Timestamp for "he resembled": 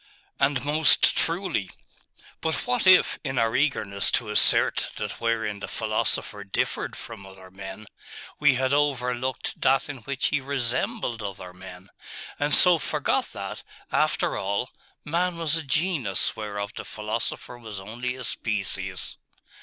10.29-11.21